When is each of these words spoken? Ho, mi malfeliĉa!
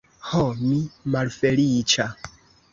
Ho, 0.29 0.39
mi 0.61 0.79
malfeliĉa! 1.17 2.11